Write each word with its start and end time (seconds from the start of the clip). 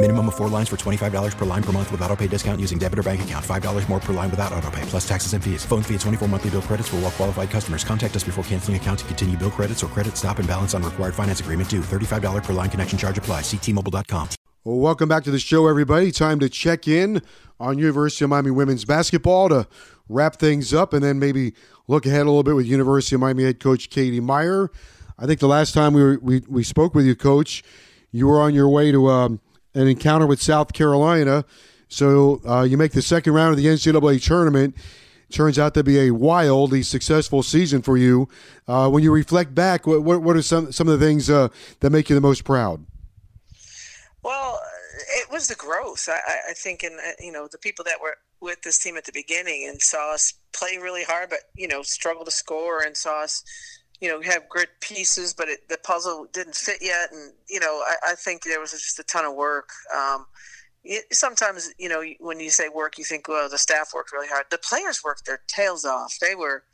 Minimum 0.00 0.28
of 0.28 0.36
four 0.36 0.48
lines 0.48 0.68
for 0.68 0.76
$25 0.76 1.36
per 1.36 1.44
line 1.44 1.62
per 1.62 1.72
month 1.72 1.90
with 1.90 2.00
auto 2.02 2.14
pay 2.14 2.28
discount 2.28 2.60
using 2.60 2.78
debit 2.78 3.00
or 3.00 3.02
bank 3.02 3.22
account. 3.22 3.44
$5 3.44 3.88
more 3.88 3.98
per 3.98 4.12
line 4.12 4.30
without 4.30 4.52
auto 4.52 4.70
pay, 4.70 4.82
plus 4.82 5.08
taxes 5.08 5.32
and 5.32 5.42
fees. 5.42 5.64
Phone 5.64 5.82
fee 5.82 5.96
at 5.96 6.00
24 6.02 6.28
monthly 6.28 6.50
bill 6.50 6.62
credits 6.62 6.88
for 6.88 6.98
all 6.98 7.10
qualified 7.10 7.50
customers. 7.50 7.82
Contact 7.82 8.14
us 8.14 8.22
before 8.22 8.44
canceling 8.44 8.76
account 8.76 9.00
to 9.00 9.04
continue 9.06 9.36
bill 9.36 9.50
credits 9.50 9.82
or 9.82 9.88
credit 9.88 10.16
stop 10.16 10.38
and 10.38 10.46
balance 10.46 10.72
on 10.72 10.84
required 10.84 11.16
finance 11.16 11.40
agreement 11.40 11.68
due. 11.68 11.80
$35 11.80 12.44
per 12.44 12.52
line 12.52 12.70
connection 12.70 12.96
charge 12.96 13.18
apply. 13.18 13.40
Ctmobile.com. 13.40 14.28
Well, 14.62 14.78
welcome 14.78 15.08
back 15.08 15.24
to 15.24 15.32
the 15.32 15.40
show, 15.40 15.66
everybody. 15.66 16.12
Time 16.12 16.38
to 16.38 16.48
check 16.48 16.86
in 16.86 17.20
on 17.58 17.76
University 17.78 18.22
of 18.22 18.30
Miami 18.30 18.52
women's 18.52 18.84
basketball 18.84 19.48
to 19.48 19.66
wrap 20.08 20.36
things 20.36 20.72
up 20.72 20.92
and 20.92 21.02
then 21.02 21.18
maybe 21.18 21.54
look 21.88 22.06
ahead 22.06 22.22
a 22.22 22.30
little 22.30 22.44
bit 22.44 22.54
with 22.54 22.66
University 22.66 23.16
of 23.16 23.20
Miami 23.20 23.42
head 23.42 23.58
coach 23.58 23.90
Katie 23.90 24.20
Meier. 24.20 24.70
I 25.18 25.26
think 25.26 25.40
the 25.40 25.48
last 25.48 25.74
time 25.74 25.92
we, 25.92 26.02
were, 26.04 26.18
we, 26.22 26.44
we 26.48 26.62
spoke 26.62 26.94
with 26.94 27.04
you, 27.04 27.16
coach, 27.16 27.64
you 28.12 28.28
were 28.28 28.40
on 28.40 28.54
your 28.54 28.68
way 28.68 28.92
to 28.92 29.08
um, 29.08 29.40
an 29.74 29.86
encounter 29.88 30.26
with 30.26 30.42
South 30.42 30.72
Carolina. 30.72 31.44
So 31.88 32.40
uh, 32.46 32.62
you 32.62 32.76
make 32.76 32.92
the 32.92 33.02
second 33.02 33.32
round 33.32 33.52
of 33.52 33.56
the 33.56 33.66
NCAA 33.66 34.22
tournament. 34.22 34.76
Turns 35.30 35.58
out 35.58 35.74
to 35.74 35.84
be 35.84 35.98
a 36.00 36.10
wildly 36.10 36.82
successful 36.82 37.42
season 37.42 37.82
for 37.82 37.98
you. 37.98 38.28
Uh, 38.66 38.88
when 38.88 39.02
you 39.02 39.12
reflect 39.12 39.54
back, 39.54 39.86
what, 39.86 40.02
what 40.02 40.36
are 40.36 40.42
some, 40.42 40.72
some 40.72 40.88
of 40.88 40.98
the 40.98 41.04
things 41.04 41.28
uh, 41.28 41.48
that 41.80 41.90
make 41.90 42.08
you 42.08 42.14
the 42.14 42.20
most 42.20 42.44
proud? 42.44 42.84
Well, 44.22 44.58
it 45.10 45.30
was 45.30 45.48
the 45.48 45.54
growth. 45.54 46.08
I, 46.08 46.50
I 46.50 46.52
think, 46.54 46.82
in 46.82 46.92
uh, 46.94 47.12
you 47.20 47.32
know, 47.32 47.46
the 47.50 47.58
people 47.58 47.84
that 47.84 48.00
were 48.00 48.16
with 48.40 48.62
this 48.62 48.78
team 48.78 48.96
at 48.96 49.04
the 49.04 49.12
beginning 49.12 49.66
and 49.68 49.80
saw 49.82 50.14
us 50.14 50.34
play 50.52 50.78
really 50.78 51.04
hard, 51.04 51.28
but 51.28 51.40
you 51.56 51.68
know, 51.68 51.82
struggle 51.82 52.24
to 52.24 52.30
score, 52.30 52.82
and 52.82 52.96
saw 52.96 53.22
us, 53.22 53.42
you 54.00 54.08
know, 54.08 54.20
have 54.22 54.48
great 54.48 54.68
pieces, 54.80 55.34
but 55.34 55.48
it, 55.48 55.68
the 55.68 55.78
puzzle 55.82 56.26
didn't 56.32 56.54
fit 56.56 56.78
yet. 56.80 57.10
And 57.12 57.32
you 57.48 57.60
know, 57.60 57.82
I, 57.86 58.12
I 58.12 58.14
think 58.14 58.42
there 58.44 58.60
was 58.60 58.72
just 58.72 58.98
a 58.98 59.04
ton 59.04 59.24
of 59.24 59.34
work. 59.34 59.70
Um, 59.96 60.26
it, 60.84 61.04
sometimes, 61.12 61.72
you 61.78 61.88
know, 61.88 62.02
when 62.20 62.40
you 62.40 62.50
say 62.50 62.68
work, 62.68 62.98
you 62.98 63.04
think, 63.04 63.28
well, 63.28 63.48
the 63.48 63.58
staff 63.58 63.90
worked 63.94 64.12
really 64.12 64.28
hard. 64.28 64.46
The 64.50 64.58
players 64.58 65.02
worked 65.04 65.26
their 65.26 65.40
tails 65.48 65.84
off. 65.84 66.16
They 66.20 66.34
were, 66.34 66.64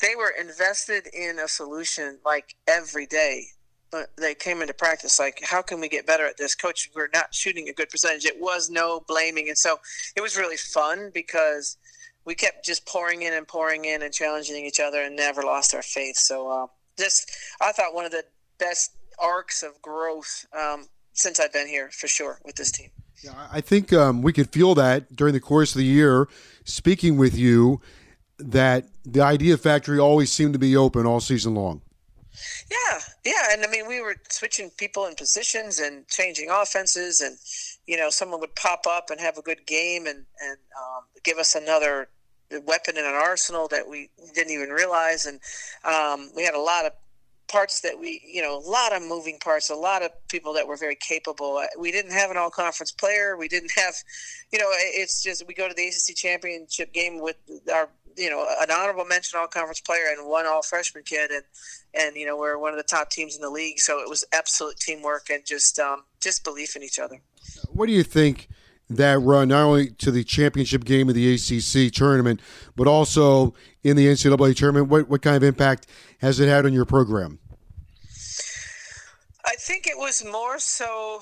they 0.00 0.16
were 0.16 0.32
invested 0.38 1.08
in 1.12 1.38
a 1.38 1.48
solution 1.48 2.18
like 2.24 2.56
every 2.66 3.06
day 3.06 3.46
But 3.90 4.10
they 4.16 4.34
came 4.34 4.60
into 4.60 4.74
practice 4.74 5.18
like 5.20 5.40
how 5.42 5.62
can 5.62 5.80
we 5.80 5.88
get 5.88 6.06
better 6.06 6.26
at 6.26 6.36
this 6.36 6.54
coach 6.54 6.90
we're 6.96 7.08
not 7.14 7.34
shooting 7.34 7.68
a 7.68 7.72
good 7.72 7.90
percentage 7.90 8.24
it 8.24 8.40
was 8.40 8.70
no 8.70 9.02
blaming 9.06 9.48
and 9.48 9.58
so 9.58 9.78
it 10.16 10.20
was 10.20 10.36
really 10.36 10.56
fun 10.56 11.10
because 11.14 11.76
we 12.24 12.34
kept 12.34 12.64
just 12.64 12.86
pouring 12.86 13.22
in 13.22 13.32
and 13.32 13.46
pouring 13.46 13.84
in 13.84 14.02
and 14.02 14.12
challenging 14.12 14.64
each 14.64 14.80
other 14.80 15.02
and 15.02 15.16
never 15.16 15.42
lost 15.42 15.74
our 15.74 15.82
faith 15.82 16.16
so 16.16 16.48
uh, 16.48 16.66
just 16.98 17.30
i 17.60 17.72
thought 17.72 17.94
one 17.94 18.04
of 18.04 18.12
the 18.12 18.24
best 18.58 18.92
arcs 19.18 19.62
of 19.62 19.80
growth 19.82 20.46
um, 20.58 20.86
since 21.12 21.40
i've 21.40 21.52
been 21.52 21.68
here 21.68 21.90
for 21.90 22.08
sure 22.08 22.40
with 22.44 22.56
this 22.56 22.70
team 22.70 22.90
yeah, 23.22 23.48
I 23.50 23.60
think 23.60 23.92
um, 23.92 24.20
we 24.20 24.32
could 24.32 24.52
feel 24.52 24.74
that 24.74 25.14
during 25.14 25.32
the 25.32 25.40
course 25.40 25.74
of 25.74 25.78
the 25.78 25.84
year, 25.84 26.28
speaking 26.64 27.16
with 27.16 27.36
you, 27.36 27.80
that 28.38 28.86
the 29.04 29.22
Idea 29.22 29.56
Factory 29.56 29.98
always 29.98 30.30
seemed 30.30 30.52
to 30.52 30.58
be 30.58 30.76
open 30.76 31.06
all 31.06 31.20
season 31.20 31.54
long. 31.54 31.80
Yeah, 32.70 33.00
yeah, 33.24 33.52
and 33.52 33.64
I 33.64 33.68
mean, 33.68 33.86
we 33.86 34.00
were 34.00 34.16
switching 34.28 34.70
people 34.70 35.06
in 35.06 35.14
positions 35.14 35.78
and 35.78 36.06
changing 36.08 36.50
offenses, 36.50 37.20
and 37.20 37.36
you 37.86 37.96
know, 37.96 38.10
someone 38.10 38.40
would 38.40 38.56
pop 38.56 38.86
up 38.88 39.10
and 39.10 39.20
have 39.20 39.38
a 39.38 39.42
good 39.42 39.64
game 39.66 40.06
and 40.06 40.24
and 40.42 40.58
um, 40.76 41.04
give 41.22 41.38
us 41.38 41.54
another 41.54 42.08
weapon 42.64 42.96
in 42.96 43.04
an 43.04 43.14
arsenal 43.14 43.68
that 43.68 43.88
we 43.88 44.10
didn't 44.34 44.52
even 44.52 44.70
realize, 44.70 45.26
and 45.26 45.40
um, 45.84 46.30
we 46.36 46.44
had 46.44 46.54
a 46.54 46.60
lot 46.60 46.86
of 46.86 46.92
parts 47.48 47.80
that 47.82 47.98
we, 47.98 48.20
you 48.26 48.42
know, 48.42 48.58
a 48.58 48.64
lot 48.68 48.94
of 48.94 49.02
moving 49.02 49.38
parts, 49.38 49.70
a 49.70 49.74
lot 49.74 50.02
of 50.02 50.10
people 50.28 50.52
that 50.54 50.66
were 50.66 50.76
very 50.76 50.96
capable. 50.96 51.62
We 51.78 51.92
didn't 51.92 52.12
have 52.12 52.30
an 52.30 52.36
all 52.36 52.50
conference 52.50 52.90
player. 52.90 53.36
We 53.36 53.48
didn't 53.48 53.72
have, 53.76 53.94
you 54.52 54.58
know, 54.58 54.66
it's 54.70 55.22
just 55.22 55.46
we 55.46 55.54
go 55.54 55.68
to 55.68 55.74
the 55.74 55.86
ACC 55.86 56.16
championship 56.16 56.92
game 56.92 57.20
with 57.20 57.36
our 57.72 57.88
you 58.16 58.30
know 58.30 58.46
an 58.60 58.70
honorable 58.70 59.04
mention 59.04 59.38
all 59.38 59.46
conference 59.46 59.80
player 59.80 60.04
and 60.16 60.28
one 60.28 60.46
all 60.46 60.62
freshman 60.62 61.02
kid 61.02 61.30
and 61.30 61.42
and 61.94 62.16
you 62.16 62.26
know 62.26 62.36
we're 62.36 62.58
one 62.58 62.72
of 62.72 62.76
the 62.76 62.84
top 62.84 63.10
teams 63.10 63.34
in 63.34 63.42
the 63.42 63.50
league 63.50 63.80
so 63.80 63.98
it 63.98 64.08
was 64.08 64.24
absolute 64.32 64.76
teamwork 64.76 65.30
and 65.30 65.44
just 65.44 65.78
um, 65.78 66.04
just 66.20 66.44
belief 66.44 66.76
in 66.76 66.82
each 66.82 66.98
other 66.98 67.20
what 67.68 67.86
do 67.86 67.92
you 67.92 68.02
think 68.02 68.48
that 68.90 69.18
run 69.20 69.48
not 69.48 69.62
only 69.62 69.90
to 69.90 70.10
the 70.10 70.22
championship 70.22 70.84
game 70.84 71.08
of 71.08 71.14
the 71.14 71.34
ACC 71.34 71.92
tournament 71.92 72.40
but 72.76 72.86
also 72.86 73.54
in 73.82 73.96
the 73.96 74.06
NCAA 74.06 74.54
tournament 74.56 74.88
what, 74.88 75.08
what 75.08 75.22
kind 75.22 75.36
of 75.36 75.42
impact 75.42 75.86
has 76.18 76.40
it 76.40 76.48
had 76.48 76.66
on 76.66 76.72
your 76.72 76.84
program 76.84 77.38
I 79.46 79.56
think 79.58 79.86
it 79.86 79.96
was 79.96 80.24
more 80.24 80.58
so 80.58 81.20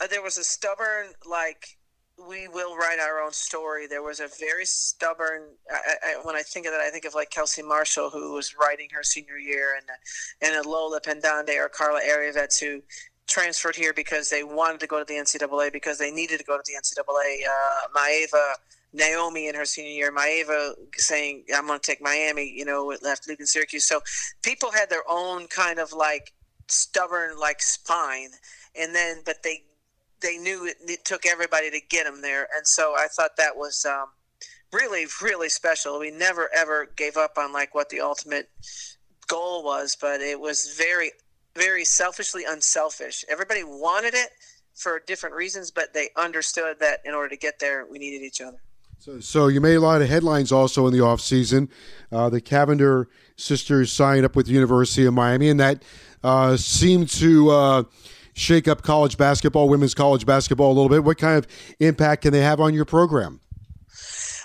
uh, 0.00 0.06
there 0.06 0.22
was 0.22 0.38
a 0.38 0.44
stubborn 0.44 1.08
like 1.28 1.78
we 2.26 2.48
will 2.48 2.76
write 2.76 2.98
our 2.98 3.20
own 3.20 3.32
story. 3.32 3.86
There 3.86 4.02
was 4.02 4.20
a 4.20 4.28
very 4.40 4.64
stubborn. 4.64 5.42
I, 5.70 5.94
I, 6.04 6.14
when 6.24 6.34
I 6.34 6.42
think 6.42 6.66
of 6.66 6.72
that, 6.72 6.80
I 6.80 6.90
think 6.90 7.04
of 7.04 7.14
like 7.14 7.30
Kelsey 7.30 7.62
Marshall, 7.62 8.10
who 8.10 8.32
was 8.32 8.56
writing 8.60 8.88
her 8.92 9.02
senior 9.02 9.38
year, 9.38 9.76
and 9.76 9.86
and 10.56 10.66
Lola 10.66 11.00
Pendande 11.00 11.56
or 11.58 11.68
Karla 11.68 12.00
Erjavec, 12.00 12.58
who 12.60 12.82
transferred 13.28 13.76
here 13.76 13.92
because 13.92 14.30
they 14.30 14.42
wanted 14.42 14.80
to 14.80 14.86
go 14.86 14.98
to 14.98 15.04
the 15.04 15.14
NCAA 15.14 15.72
because 15.72 15.98
they 15.98 16.10
needed 16.10 16.38
to 16.38 16.44
go 16.44 16.56
to 16.56 16.62
the 16.66 16.72
NCAA. 16.74 17.46
Uh, 17.46 17.88
Maeva, 17.96 18.54
Naomi 18.92 19.48
in 19.48 19.54
her 19.54 19.66
senior 19.66 19.92
year, 19.92 20.12
Maeva 20.12 20.74
saying, 20.96 21.44
"I'm 21.54 21.66
going 21.66 21.78
to 21.78 21.86
take 21.86 22.00
Miami," 22.00 22.50
you 22.50 22.64
know, 22.64 22.96
left 23.02 23.28
leaving 23.28 23.46
Syracuse. 23.46 23.86
So 23.86 24.00
people 24.42 24.72
had 24.72 24.90
their 24.90 25.08
own 25.08 25.46
kind 25.46 25.78
of 25.78 25.92
like 25.92 26.32
stubborn 26.68 27.38
like 27.38 27.60
spine, 27.60 28.30
and 28.74 28.94
then 28.94 29.18
but 29.24 29.42
they 29.42 29.64
they 30.20 30.38
knew 30.38 30.66
it, 30.66 30.76
it, 30.80 31.04
took 31.04 31.26
everybody 31.26 31.70
to 31.70 31.80
get 31.88 32.04
them 32.04 32.22
there, 32.22 32.48
and 32.56 32.66
so 32.66 32.94
I 32.96 33.06
thought 33.08 33.36
that 33.36 33.56
was 33.56 33.84
um, 33.84 34.06
really 34.72 35.06
really 35.22 35.50
special. 35.50 35.98
We 35.98 36.10
never 36.10 36.48
ever 36.54 36.88
gave 36.96 37.16
up 37.18 37.36
on 37.36 37.52
like 37.52 37.74
what 37.74 37.90
the 37.90 38.00
ultimate 38.00 38.48
goal 39.28 39.62
was, 39.62 39.96
but 40.00 40.20
it 40.22 40.40
was 40.40 40.74
very 40.78 41.12
very 41.58 41.84
selfishly 41.84 42.44
unselfish. 42.48 43.24
Everybody 43.28 43.64
wanted 43.64 44.14
it 44.14 44.30
for 44.74 45.02
different 45.06 45.34
reasons, 45.34 45.70
but 45.70 45.92
they 45.92 46.10
understood 46.16 46.78
that 46.80 47.00
in 47.04 47.14
order 47.14 47.28
to 47.30 47.36
get 47.36 47.58
there, 47.58 47.86
we 47.90 47.98
needed 47.98 48.24
each 48.24 48.40
other. 48.40 48.58
So, 49.00 49.20
so 49.20 49.48
you 49.48 49.60
made 49.60 49.74
a 49.74 49.80
lot 49.80 50.02
of 50.02 50.08
headlines 50.08 50.50
also 50.52 50.86
in 50.86 50.92
the 50.92 51.00
off 51.00 51.20
season. 51.20 51.68
Uh, 52.10 52.28
the 52.30 52.40
Cavinder 52.40 53.06
sisters 53.36 53.92
signed 53.92 54.24
up 54.24 54.34
with 54.34 54.46
the 54.46 54.52
University 54.52 55.04
of 55.04 55.14
Miami, 55.14 55.50
and 55.50 55.60
that 55.60 55.82
uh, 56.22 56.56
seemed 56.56 57.08
to 57.10 57.50
uh, 57.50 57.82
shake 58.34 58.66
up 58.66 58.82
college 58.82 59.16
basketball, 59.16 59.68
women's 59.68 59.94
college 59.94 60.26
basketball 60.26 60.72
a 60.72 60.74
little 60.74 60.88
bit. 60.88 61.04
What 61.04 61.18
kind 61.18 61.38
of 61.38 61.46
impact 61.80 62.22
can 62.22 62.32
they 62.32 62.40
have 62.40 62.60
on 62.60 62.74
your 62.74 62.84
program? 62.84 63.40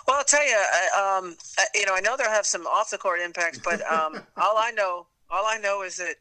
Well, 0.08 0.18
I'll 0.18 0.24
tell 0.24 0.46
you, 0.46 0.58
um, 1.00 1.38
you 1.74 1.86
know, 1.86 1.96
I 1.96 2.02
know 2.02 2.18
they'll 2.18 2.30
have 2.30 2.46
some 2.46 2.68
off 2.68 2.90
the 2.90 2.98
court 2.98 3.22
impacts, 3.22 3.60
but 3.60 3.82
um, 3.90 4.22
all 4.38 4.58
I 4.58 4.72
know, 4.72 5.08
all 5.32 5.46
I 5.46 5.58
know 5.58 5.84
is 5.84 5.98
that, 5.98 6.16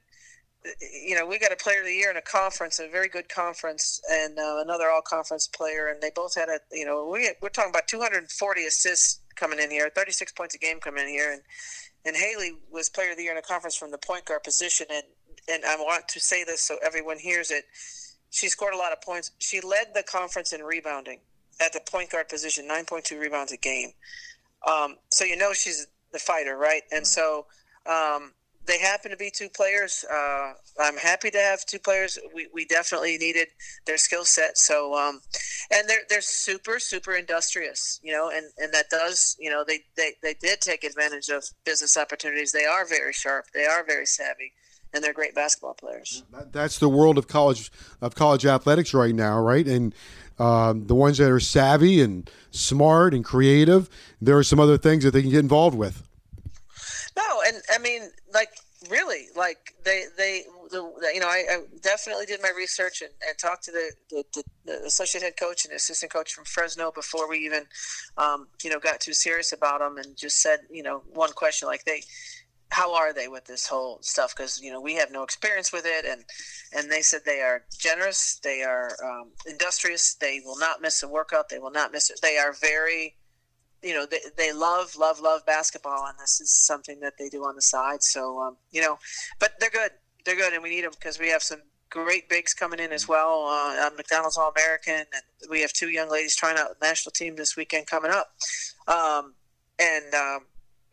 you 1.04 1.16
know, 1.16 1.26
we 1.26 1.38
got 1.38 1.52
a 1.52 1.56
player 1.56 1.80
of 1.80 1.86
the 1.86 1.92
year 1.92 2.10
in 2.10 2.16
a 2.16 2.22
conference, 2.22 2.78
a 2.78 2.88
very 2.88 3.08
good 3.08 3.28
conference, 3.28 4.00
and 4.10 4.38
uh, 4.38 4.58
another 4.62 4.90
all 4.90 5.02
conference 5.02 5.46
player, 5.46 5.88
and 5.88 6.00
they 6.00 6.10
both 6.14 6.34
had 6.34 6.48
a, 6.48 6.58
you 6.70 6.84
know, 6.84 7.08
we 7.08 7.32
we're 7.40 7.48
talking 7.48 7.70
about 7.70 7.88
240 7.88 8.64
assists 8.66 9.20
coming 9.34 9.58
in 9.58 9.70
here, 9.70 9.90
36 9.94 10.32
points 10.32 10.54
a 10.54 10.58
game 10.58 10.78
coming 10.80 11.04
in 11.04 11.10
here, 11.10 11.32
and 11.32 11.42
and 12.04 12.16
Haley 12.16 12.52
was 12.70 12.88
player 12.88 13.12
of 13.12 13.16
the 13.16 13.22
year 13.22 13.32
in 13.32 13.38
a 13.38 13.42
conference 13.42 13.76
from 13.76 13.90
the 13.90 13.98
point 13.98 14.24
guard 14.24 14.42
position, 14.44 14.86
and 14.90 15.04
and 15.48 15.64
I 15.64 15.76
want 15.76 16.08
to 16.08 16.20
say 16.20 16.44
this 16.44 16.62
so 16.62 16.76
everyone 16.84 17.18
hears 17.18 17.50
it. 17.50 17.64
She 18.30 18.48
scored 18.48 18.74
a 18.74 18.78
lot 18.78 18.92
of 18.92 19.00
points. 19.00 19.32
She 19.38 19.60
led 19.60 19.88
the 19.94 20.02
conference 20.02 20.52
in 20.52 20.62
rebounding 20.62 21.20
at 21.60 21.72
the 21.72 21.80
point 21.80 22.10
guard 22.10 22.28
position, 22.28 22.66
9.2 22.68 23.18
rebounds 23.20 23.52
a 23.52 23.56
game. 23.56 23.90
Um, 24.66 24.96
so 25.10 25.24
you 25.24 25.36
know 25.36 25.52
she's 25.52 25.86
the 26.12 26.18
fighter, 26.18 26.56
right? 26.56 26.82
And 26.92 27.06
so 27.06 27.46
Um, 27.86 28.32
they 28.66 28.78
happen 28.78 29.10
to 29.10 29.16
be 29.16 29.30
two 29.30 29.48
players. 29.48 30.04
Uh, 30.10 30.52
I'm 30.80 30.96
happy 30.96 31.30
to 31.30 31.38
have 31.38 31.64
two 31.66 31.78
players. 31.78 32.18
We, 32.34 32.48
we 32.54 32.64
definitely 32.64 33.18
needed 33.18 33.48
their 33.86 33.98
skill 33.98 34.24
set. 34.24 34.56
So, 34.56 34.94
um, 34.94 35.20
and 35.72 35.88
they're 35.88 36.02
they're 36.08 36.20
super 36.20 36.78
super 36.78 37.14
industrious, 37.14 38.00
you 38.02 38.12
know, 38.12 38.30
and, 38.30 38.46
and 38.58 38.72
that 38.72 38.88
does, 38.90 39.36
you 39.38 39.50
know, 39.50 39.64
they, 39.66 39.80
they 39.96 40.12
they 40.22 40.34
did 40.34 40.60
take 40.60 40.84
advantage 40.84 41.28
of 41.28 41.44
business 41.64 41.96
opportunities. 41.96 42.52
They 42.52 42.64
are 42.64 42.86
very 42.86 43.12
sharp. 43.12 43.46
They 43.52 43.64
are 43.64 43.84
very 43.84 44.06
savvy, 44.06 44.52
and 44.92 45.02
they're 45.02 45.12
great 45.12 45.34
basketball 45.34 45.74
players. 45.74 46.22
That's 46.52 46.78
the 46.78 46.88
world 46.88 47.18
of 47.18 47.26
college 47.26 47.70
of 48.00 48.14
college 48.14 48.46
athletics 48.46 48.94
right 48.94 49.14
now, 49.14 49.40
right? 49.40 49.66
And 49.66 49.94
um, 50.38 50.86
the 50.86 50.94
ones 50.94 51.18
that 51.18 51.30
are 51.30 51.40
savvy 51.40 52.00
and 52.00 52.30
smart 52.50 53.12
and 53.12 53.24
creative, 53.24 53.90
there 54.20 54.38
are 54.38 54.44
some 54.44 54.60
other 54.60 54.78
things 54.78 55.04
that 55.04 55.10
they 55.10 55.22
can 55.22 55.30
get 55.30 55.40
involved 55.40 55.76
with. 55.76 56.06
No, 57.16 57.42
and 57.46 57.62
I 57.70 57.78
mean, 57.78 58.10
like 58.32 58.50
really, 58.88 59.26
like 59.36 59.74
they 59.84 60.04
they 60.16 60.44
the, 60.70 60.90
you 61.12 61.20
know 61.20 61.28
I, 61.28 61.44
I 61.50 61.58
definitely 61.82 62.26
did 62.26 62.40
my 62.42 62.52
research 62.56 63.02
and, 63.02 63.10
and 63.26 63.38
talked 63.38 63.64
to 63.64 63.72
the, 63.72 63.92
the, 64.10 64.44
the, 64.64 64.82
associate 64.86 65.22
head 65.22 65.34
coach 65.38 65.64
and 65.64 65.74
assistant 65.74 66.12
coach 66.12 66.32
from 66.32 66.44
Fresno 66.44 66.90
before 66.90 67.28
we 67.28 67.38
even 67.38 67.64
um, 68.16 68.48
you 68.62 68.70
know 68.70 68.78
got 68.78 69.00
too 69.00 69.12
serious 69.12 69.52
about 69.52 69.80
them 69.80 69.98
and 69.98 70.16
just 70.16 70.40
said 70.40 70.60
you 70.70 70.82
know 70.82 71.02
one 71.12 71.32
question 71.32 71.68
like 71.68 71.84
they 71.84 72.02
how 72.72 72.94
are 72.94 73.12
they 73.12 73.28
with 73.28 73.44
this 73.44 73.66
whole 73.66 73.98
stuff? 74.00 74.34
Because 74.34 74.60
you 74.60 74.72
know 74.72 74.80
we 74.80 74.94
have 74.94 75.12
no 75.12 75.22
experience 75.22 75.72
with 75.72 75.84
it 75.86 76.06
and 76.06 76.24
and 76.74 76.90
they 76.90 77.02
said 77.02 77.20
they 77.24 77.40
are 77.40 77.64
generous 77.78 78.40
they 78.42 78.62
are 78.62 78.96
um, 79.04 79.30
industrious 79.46 80.14
they 80.14 80.40
will 80.44 80.58
not 80.58 80.80
miss 80.80 81.02
a 81.02 81.08
workout 81.08 81.48
they 81.48 81.58
will 81.58 81.70
not 81.70 81.92
miss 81.92 82.10
it. 82.10 82.20
They 82.22 82.38
are 82.38 82.54
very 82.54 83.14
you 83.82 83.94
know 83.94 84.06
they, 84.06 84.20
they 84.36 84.52
love 84.52 84.96
love 84.96 85.20
love 85.20 85.44
basketball 85.46 86.06
and 86.06 86.18
this 86.18 86.40
is 86.40 86.50
something 86.50 87.00
that 87.00 87.14
they 87.18 87.28
do 87.28 87.44
on 87.44 87.54
the 87.54 87.62
side. 87.62 88.02
So 88.02 88.40
um, 88.40 88.56
you 88.70 88.80
know 88.80 88.98
but 89.38 89.52
they're 89.60 89.70
good. 89.70 89.92
They're 90.24 90.36
good 90.36 90.52
and 90.52 90.62
we 90.62 90.70
need 90.70 90.84
them 90.84 90.92
because 90.92 91.18
we 91.18 91.28
have 91.28 91.42
some 91.42 91.62
great 91.90 92.28
bigs 92.28 92.54
coming 92.54 92.80
in 92.80 92.90
as 92.90 93.06
well 93.06 93.44
uh, 93.48 93.90
mcdonald's 93.98 94.38
all-american 94.38 94.94
and 94.94 95.50
we 95.50 95.60
have 95.60 95.70
two 95.74 95.90
young 95.90 96.10
ladies 96.10 96.34
trying 96.34 96.56
out 96.56 96.68
the 96.80 96.86
national 96.86 97.10
team 97.10 97.36
this 97.36 97.54
weekend 97.54 97.86
coming 97.86 98.10
up. 98.10 98.32
Um, 98.88 99.34
and 99.78 100.14
um, 100.14 100.46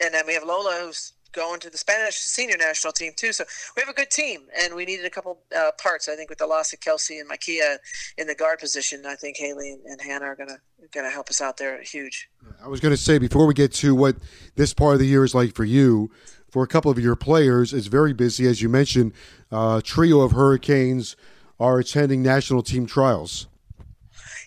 and 0.04 0.14
then 0.14 0.26
we 0.28 0.34
have 0.34 0.44
lola 0.44 0.80
who's 0.82 1.14
going 1.31 1.60
to 1.60 1.70
the 1.70 1.78
Spanish 1.78 2.16
senior 2.16 2.58
national 2.58 2.94
team 2.94 3.14
too. 3.16 3.34
So 3.34 3.44
we 3.76 3.81
have 3.81 3.90
a 3.90 3.94
good 3.94 4.10
team, 4.10 4.48
and 4.60 4.76
we 4.76 4.86
needed 4.86 5.06
a 5.06 5.10
couple 5.10 5.40
uh, 5.56 5.72
parts. 5.81 6.10
I 6.10 6.16
think 6.16 6.30
with 6.30 6.40
the 6.40 6.48
loss 6.48 6.74
of 6.74 6.80
Kelsey 6.80 7.20
and 7.20 7.30
Mykea 7.30 7.78
in 8.18 8.28
the 8.28 8.36
guard 8.36 8.60
position, 8.60 9.04
I 9.06 9.16
think 9.16 9.38
Haley 9.38 9.72
and, 9.72 9.86
and 9.86 10.02
Hannah 10.02 10.26
are 10.26 10.36
gonna 10.36 10.58
gonna 10.92 11.12
help 11.12 11.30
us 11.30 11.42
out 11.42 11.58
there 11.58 11.81
huge. 11.81 12.30
I 12.64 12.68
was 12.68 12.80
going 12.80 12.94
to 12.94 12.98
say 12.98 13.18
before 13.18 13.46
we 13.46 13.54
get 13.54 13.74
to 13.76 13.94
what 13.96 14.16
this 14.56 14.74
part 14.74 14.94
of 14.94 15.00
the 15.00 15.08
year 15.08 15.24
is 15.24 15.36
like 15.36 15.56
for 15.56 15.66
you. 15.66 16.12
For 16.52 16.64
a 16.64 16.68
couple 16.68 16.90
of 16.90 16.98
your 16.98 17.16
players, 17.16 17.74
it's 17.76 17.86
very 17.86 18.12
busy, 18.12 18.48
as 18.48 18.60
you 18.60 18.70
mentioned. 18.70 19.14
Uh, 19.52 19.81
trio 19.84 20.22
of 20.22 20.31
Hurricanes 20.31 21.16
are 21.60 21.78
attending 21.78 22.24
national 22.24 22.64
team 22.64 22.88
trials. 22.88 23.48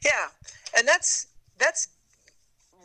Yeah, 0.04 0.28
and 0.76 0.88
that's 0.88 1.28
that's 1.58 1.88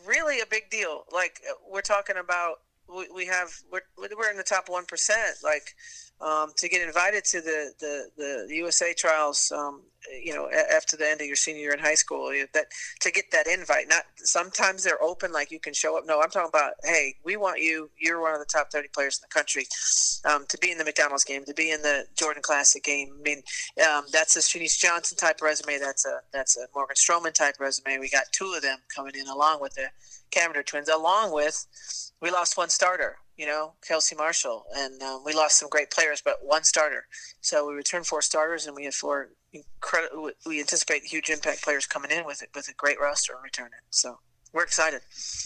really 0.05 0.39
a 0.39 0.45
big 0.45 0.69
deal. 0.69 1.05
Like 1.11 1.41
we're 1.67 1.81
talking 1.81 2.17
about 2.17 2.59
we, 2.93 3.07
we 3.13 3.25
have 3.25 3.49
we're, 3.71 3.81
we're 3.97 4.29
in 4.29 4.37
the 4.37 4.43
top 4.43 4.69
one 4.69 4.85
percent. 4.85 5.37
Like 5.43 5.75
um, 6.19 6.51
to 6.57 6.67
get 6.67 6.85
invited 6.85 7.23
to 7.25 7.41
the 7.41 7.71
the, 7.79 8.09
the 8.17 8.55
USA 8.55 8.93
trials, 8.93 9.51
um, 9.55 9.81
you 10.23 10.33
know, 10.33 10.49
after 10.73 10.97
the 10.97 11.07
end 11.07 11.21
of 11.21 11.27
your 11.27 11.35
senior 11.35 11.61
year 11.61 11.73
in 11.73 11.79
high 11.79 11.95
school, 11.95 12.31
that 12.53 12.65
to 13.01 13.11
get 13.11 13.25
that 13.31 13.47
invite. 13.47 13.87
Not 13.87 14.03
sometimes 14.17 14.83
they're 14.83 15.01
open, 15.01 15.31
like 15.31 15.51
you 15.51 15.59
can 15.59 15.73
show 15.73 15.97
up. 15.97 16.05
No, 16.07 16.19
I'm 16.19 16.29
talking 16.29 16.49
about, 16.49 16.73
hey, 16.83 17.15
we 17.23 17.37
want 17.37 17.61
you. 17.61 17.89
You're 17.99 18.21
one 18.21 18.33
of 18.33 18.39
the 18.39 18.45
top 18.45 18.71
30 18.71 18.87
players 18.93 19.19
in 19.19 19.27
the 19.29 19.33
country 19.33 19.67
um, 20.25 20.45
to 20.49 20.57
be 20.57 20.71
in 20.71 20.79
the 20.79 20.85
McDonald's 20.85 21.23
game, 21.23 21.45
to 21.45 21.53
be 21.53 21.71
in 21.71 21.81
the 21.83 22.05
Jordan 22.15 22.41
Classic 22.41 22.83
game. 22.83 23.13
I 23.19 23.21
mean, 23.21 23.43
um, 23.87 24.05
that's 24.11 24.35
a 24.35 24.39
Shenise 24.39 24.77
Johnson 24.77 25.17
type 25.17 25.41
resume. 25.41 25.77
That's 25.79 26.05
a 26.05 26.21
that's 26.33 26.57
a 26.57 26.65
Morgan 26.73 26.95
Stroman 26.95 27.33
type 27.33 27.55
resume. 27.59 27.99
We 27.99 28.09
got 28.09 28.25
two 28.31 28.53
of 28.55 28.63
them 28.63 28.79
coming 28.93 29.13
in 29.15 29.27
along 29.27 29.61
with 29.61 29.75
the 29.75 29.89
Cavinder 30.31 30.65
twins, 30.65 30.89
along 30.89 31.31
with 31.31 31.65
we 32.21 32.31
lost 32.31 32.57
one 32.57 32.69
starter 32.69 33.17
you 33.37 33.45
know, 33.45 33.73
Kelsey 33.87 34.15
Marshall, 34.15 34.65
and 34.75 35.01
um, 35.03 35.23
we 35.23 35.33
lost 35.33 35.59
some 35.59 35.69
great 35.69 35.91
players, 35.91 36.21
but 36.23 36.37
one 36.41 36.63
starter. 36.63 37.05
So 37.39 37.67
we 37.67 37.75
returned 37.75 38.07
four 38.07 38.21
starters, 38.21 38.65
and 38.65 38.75
we 38.75 38.85
had 38.85 38.95
four 38.95 39.29
incredible. 39.53 40.31
We 40.45 40.59
anticipate 40.59 41.03
huge 41.03 41.29
impact 41.29 41.63
players 41.63 41.85
coming 41.85 42.11
in 42.11 42.25
with 42.25 42.41
it 42.41 42.49
with 42.55 42.67
a 42.67 42.73
great 42.73 42.99
roster 42.99 43.33
and 43.33 43.43
returning. 43.43 43.79
So 43.91 44.19
we're 44.53 44.63
excited. 44.63 45.01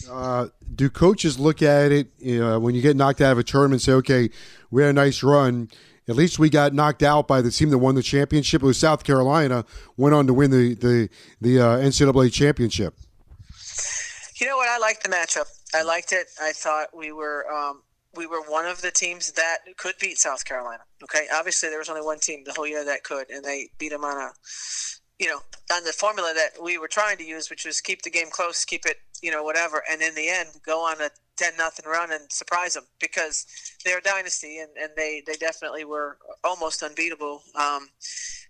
Uh, 0.09 0.47
do 0.73 0.89
coaches 0.89 1.37
look 1.37 1.61
at 1.61 1.91
it 1.91 2.07
you 2.17 2.39
know, 2.39 2.59
when 2.59 2.75
you 2.75 2.81
get 2.81 2.95
knocked 2.95 3.19
out 3.19 3.33
of 3.33 3.39
a 3.39 3.43
tournament 3.43 3.73
and 3.73 3.81
say, 3.81 3.91
"Okay, 3.93 4.29
we 4.71 4.83
had 4.83 4.89
a 4.91 4.93
nice 4.93 5.21
run." 5.21 5.69
At 6.07 6.15
least 6.15 6.39
we 6.39 6.49
got 6.49 6.73
knocked 6.73 7.03
out 7.03 7.27
by 7.27 7.41
the 7.41 7.51
team 7.51 7.69
that 7.69 7.77
won 7.77 7.95
the 7.95 8.01
championship. 8.01 8.63
It 8.63 8.65
was 8.65 8.77
South 8.77 9.03
Carolina. 9.03 9.65
Went 9.97 10.15
on 10.15 10.27
to 10.27 10.33
win 10.33 10.51
the 10.51 10.75
the 10.75 11.09
the 11.41 11.59
uh, 11.59 11.77
NCAA 11.77 12.31
championship. 12.31 12.95
You 14.39 14.47
know 14.47 14.57
what? 14.57 14.69
I 14.69 14.79
like 14.79 15.03
the 15.03 15.09
matchup. 15.09 15.45
I 15.73 15.83
liked 15.83 16.11
it. 16.11 16.27
I 16.41 16.51
thought 16.51 16.87
we 16.95 17.11
were 17.11 17.45
um, 17.51 17.83
we 18.15 18.27
were 18.27 18.41
one 18.41 18.65
of 18.65 18.81
the 18.81 18.91
teams 18.91 19.31
that 19.33 19.59
could 19.77 19.95
beat 19.99 20.17
South 20.17 20.45
Carolina. 20.45 20.83
Okay, 21.03 21.27
obviously 21.33 21.69
there 21.69 21.79
was 21.79 21.89
only 21.89 22.01
one 22.01 22.19
team 22.19 22.43
the 22.45 22.53
whole 22.53 22.67
year 22.67 22.83
that 22.85 23.03
could, 23.03 23.29
and 23.29 23.43
they 23.43 23.69
beat 23.77 23.89
them 23.89 24.03
on 24.03 24.17
a 24.17 24.31
you 25.19 25.27
know 25.27 25.39
on 25.73 25.83
the 25.83 25.93
formula 25.93 26.33
that 26.35 26.61
we 26.61 26.77
were 26.77 26.87
trying 26.87 27.17
to 27.17 27.23
use, 27.23 27.49
which 27.49 27.65
was 27.65 27.81
keep 27.81 28.01
the 28.01 28.09
game 28.09 28.27
close, 28.29 28.65
keep 28.65 28.85
it 28.85 28.97
you 29.21 29.31
know 29.31 29.43
whatever, 29.43 29.83
and 29.89 30.01
in 30.01 30.15
the 30.15 30.29
end 30.29 30.49
go 30.65 30.85
on 30.85 30.99
a 31.01 31.09
ten 31.37 31.53
nothing 31.57 31.89
run 31.89 32.11
and 32.11 32.31
surprise 32.31 32.73
them 32.73 32.83
because 32.99 33.45
they're 33.85 33.99
a 33.99 34.01
dynasty 34.01 34.59
and, 34.59 34.71
and 34.79 34.91
they 34.97 35.23
they 35.25 35.33
definitely 35.33 35.85
were 35.85 36.17
almost 36.43 36.83
unbeatable. 36.83 37.43
Um, 37.55 37.89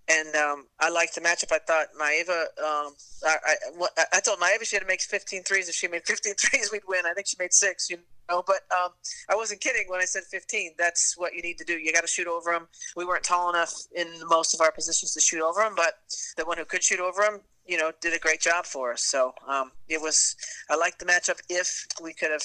and 0.09 0.36
um, 0.36 0.68
I 0.80 0.89
liked 0.89 1.15
the 1.15 1.21
matchup. 1.21 1.51
I 1.51 1.59
thought 1.59 1.88
Maeva, 2.00 2.42
um, 2.63 2.94
I, 3.25 3.36
I, 3.45 4.03
I, 4.13 4.19
told 4.19 4.39
Maeva 4.39 4.63
she 4.63 4.75
had 4.75 4.81
to 4.81 4.88
make 4.88 5.01
15 5.01 5.44
threes. 5.44 5.69
If 5.69 5.75
she 5.75 5.88
made 5.88 6.03
15 6.06 6.33
threes, 6.39 6.71
we'd 6.71 6.81
win. 6.88 7.06
I 7.06 7.13
think 7.13 7.27
she 7.27 7.38
made 7.39 7.53
six, 7.53 7.89
you 7.89 7.98
know, 8.30 8.44
but 8.45 8.62
um, 8.71 8.92
I 9.30 9.36
wasn't 9.36 9.62
kidding 9.62 9.86
when 9.88 10.01
I 10.01 10.06
said 10.06 10.24
15. 10.24 10.71
That's 10.77 11.18
what 11.18 11.33
you 11.33 11.42
need 11.42 11.57
to 11.59 11.63
do. 11.63 11.74
You 11.74 11.94
got 11.94 12.01
to 12.01 12.07
shoot 12.07 12.27
over 12.27 12.51
them. 12.51 12.68
We 12.95 13.06
weren't 13.06 13.24
tall 13.24 13.50
enough 13.50 13.74
in 13.95 14.07
most 14.27 14.53
of 14.53 14.62
our 14.62 14.71
positions 14.71 15.13
to 15.13 15.21
shoot 15.21 15.42
over 15.42 15.62
them, 15.62 15.74
but 15.75 15.94
the 16.38 16.45
one 16.45 16.57
who 16.57 16.65
could 16.65 16.83
shoot 16.83 17.00
over 17.00 17.21
them, 17.21 17.42
you 17.65 17.77
know, 17.77 17.92
did 18.01 18.13
a 18.13 18.19
great 18.19 18.42
job 18.42 18.65
for 18.65 18.92
us. 18.92 19.03
So 19.03 19.33
um, 19.48 19.71
it 19.88 20.01
was, 20.01 20.36
I 20.69 20.75
liked 20.75 21.00
the 21.00 21.06
matchup 21.06 21.39
if 21.50 21.86
we 22.01 22.13
could 22.13 22.31
have 22.31 22.44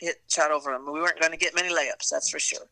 hit 0.00 0.16
shot 0.28 0.50
over 0.50 0.72
them. 0.72 0.86
We 0.86 1.00
weren't 1.00 1.20
going 1.20 1.32
to 1.32 1.38
get 1.38 1.54
many 1.54 1.68
layups, 1.68 2.08
that's 2.10 2.30
for 2.30 2.38
sure. 2.38 2.66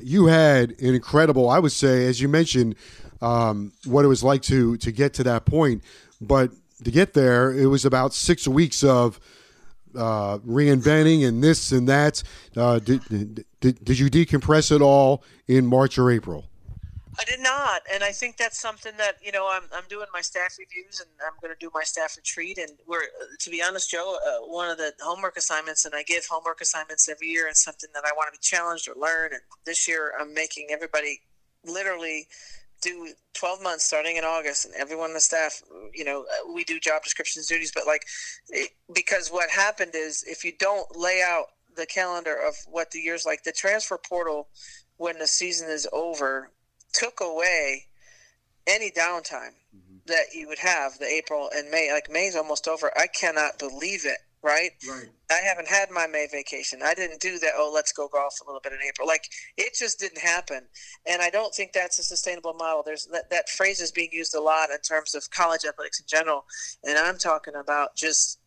You 0.00 0.26
had 0.26 0.70
an 0.80 0.94
incredible, 0.94 1.50
I 1.50 1.58
would 1.58 1.72
say, 1.72 2.06
as 2.06 2.20
you 2.20 2.28
mentioned, 2.28 2.76
um, 3.20 3.72
what 3.84 4.04
it 4.04 4.08
was 4.08 4.22
like 4.22 4.42
to 4.42 4.76
to 4.78 4.92
get 4.92 5.14
to 5.14 5.24
that 5.24 5.44
point. 5.44 5.82
But 6.20 6.50
to 6.84 6.90
get 6.90 7.14
there, 7.14 7.52
it 7.52 7.66
was 7.66 7.84
about 7.84 8.14
six 8.14 8.46
weeks 8.46 8.84
of 8.84 9.20
uh, 9.96 10.38
reinventing 10.38 11.26
and 11.26 11.42
this 11.42 11.72
and 11.72 11.88
that. 11.88 12.22
Uh, 12.56 12.78
did, 12.78 13.44
did, 13.60 13.84
did 13.84 13.98
you 13.98 14.10
decompress 14.10 14.74
at 14.74 14.82
all 14.82 15.24
in 15.46 15.66
March 15.66 15.98
or 15.98 16.10
April? 16.10 16.48
I 17.20 17.24
did 17.24 17.40
not, 17.40 17.82
and 17.92 18.04
I 18.04 18.12
think 18.12 18.36
that's 18.36 18.60
something 18.60 18.92
that 18.98 19.16
you 19.20 19.32
know 19.32 19.48
I'm, 19.50 19.64
I'm 19.74 19.82
doing 19.88 20.06
my 20.12 20.20
staff 20.20 20.56
reviews, 20.56 21.00
and 21.00 21.10
I'm 21.26 21.32
going 21.40 21.52
to 21.52 21.58
do 21.58 21.68
my 21.74 21.82
staff 21.82 22.16
retreat. 22.16 22.58
And 22.58 22.70
we're, 22.86 23.06
to 23.40 23.50
be 23.50 23.60
honest, 23.60 23.90
Joe, 23.90 24.18
uh, 24.24 24.46
one 24.46 24.70
of 24.70 24.78
the 24.78 24.92
homework 25.00 25.36
assignments, 25.36 25.84
and 25.84 25.96
I 25.96 26.04
give 26.04 26.24
homework 26.30 26.60
assignments 26.60 27.08
every 27.08 27.26
year, 27.26 27.48
and 27.48 27.56
something 27.56 27.90
that 27.92 28.04
I 28.04 28.12
want 28.16 28.32
to 28.32 28.38
be 28.38 28.40
challenged 28.40 28.88
or 28.88 28.94
learn. 28.94 29.32
And 29.32 29.40
this 29.66 29.88
year, 29.88 30.12
I'm 30.20 30.32
making 30.32 30.68
everybody 30.70 31.20
literally 31.64 32.28
do 32.80 33.08
12 33.34 33.62
months 33.62 33.84
starting 33.84 34.16
in 34.16 34.24
August, 34.24 34.64
and 34.64 34.74
everyone 34.74 35.10
on 35.10 35.14
the 35.14 35.20
staff, 35.20 35.62
you 35.94 36.04
know, 36.04 36.22
uh, 36.22 36.52
we 36.52 36.64
do 36.64 36.80
job 36.80 37.02
descriptions, 37.02 37.46
duties, 37.46 37.72
but 37.74 37.86
like, 37.86 38.04
it, 38.48 38.70
because 38.94 39.28
what 39.28 39.50
happened 39.50 39.92
is 39.94 40.24
if 40.26 40.44
you 40.44 40.52
don't 40.58 40.96
lay 40.96 41.22
out 41.24 41.46
the 41.76 41.86
calendar 41.86 42.34
of 42.34 42.54
what 42.68 42.90
the 42.90 42.98
year's 42.98 43.26
like, 43.26 43.42
the 43.44 43.52
transfer 43.52 43.98
portal 43.98 44.48
when 44.96 45.18
the 45.18 45.26
season 45.26 45.70
is 45.70 45.88
over 45.92 46.50
took 46.92 47.20
away 47.20 47.86
any 48.66 48.90
downtime 48.90 49.54
mm-hmm. 49.74 49.96
that 50.06 50.34
you 50.34 50.48
would 50.48 50.58
have 50.58 50.98
the 50.98 51.06
April 51.06 51.48
and 51.54 51.70
May. 51.70 51.92
Like 51.92 52.10
May's 52.10 52.36
almost 52.36 52.68
over. 52.68 52.92
I 52.96 53.06
cannot 53.06 53.58
believe 53.58 54.04
it 54.04 54.18
right? 54.42 54.70
Right. 54.88 55.08
I 55.30 55.40
haven't 55.46 55.68
had 55.68 55.90
my 55.90 56.06
May 56.06 56.26
vacation. 56.30 56.80
I 56.84 56.94
didn't 56.94 57.20
do 57.20 57.38
that. 57.38 57.52
Oh, 57.56 57.70
let's 57.72 57.92
go 57.92 58.08
golf 58.08 58.38
a 58.40 58.46
little 58.46 58.60
bit 58.62 58.72
in 58.72 58.78
April. 58.86 59.06
Like 59.06 59.28
it 59.56 59.74
just 59.74 59.98
didn't 59.98 60.18
happen, 60.18 60.62
and 61.06 61.22
I 61.22 61.30
don't 61.30 61.54
think 61.54 61.72
that's 61.72 61.98
a 61.98 62.02
sustainable 62.02 62.54
model. 62.54 62.82
There's 62.84 63.06
that, 63.06 63.30
that 63.30 63.48
phrase 63.48 63.80
is 63.80 63.92
being 63.92 64.10
used 64.12 64.34
a 64.34 64.40
lot 64.40 64.70
in 64.70 64.80
terms 64.80 65.14
of 65.14 65.30
college 65.30 65.64
athletics 65.64 66.00
in 66.00 66.06
general, 66.08 66.44
and 66.84 66.98
I'm 66.98 67.18
talking 67.18 67.54
about 67.54 67.96
just 67.96 68.38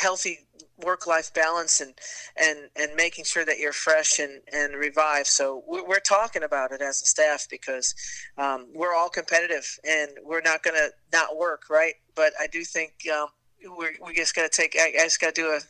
healthy 0.00 0.38
work-life 0.78 1.32
balance 1.32 1.80
and 1.80 1.94
and 2.36 2.58
and 2.76 2.94
making 2.96 3.24
sure 3.24 3.44
that 3.44 3.58
you're 3.58 3.72
fresh 3.72 4.18
and 4.18 4.42
and 4.52 4.74
revived 4.74 5.26
so 5.26 5.62
we're, 5.66 6.00
talking 6.00 6.42
about 6.42 6.70
it 6.70 6.82
as 6.82 7.02
a 7.02 7.06
staff 7.06 7.46
because 7.50 7.94
um, 8.38 8.66
we're 8.74 8.94
all 8.94 9.08
competitive 9.08 9.78
and 9.88 10.10
we're 10.22 10.42
not 10.42 10.62
going 10.62 10.76
to 10.76 10.90
not 11.12 11.36
work 11.36 11.62
right 11.70 11.94
but 12.14 12.32
i 12.38 12.46
do 12.46 12.62
think 12.62 12.92
um, 13.12 13.26
we're, 13.64 13.92
we 14.04 14.14
just 14.14 14.34
got 14.34 14.50
to 14.50 14.62
take. 14.62 14.76
I, 14.78 14.88
I 15.00 15.04
just 15.04 15.20
got 15.20 15.34
to 15.34 15.42
do 15.42 15.48
a, 15.48 15.60